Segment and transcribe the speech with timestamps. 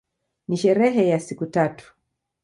[0.47, 1.95] Ni sherehe ya siku tatu.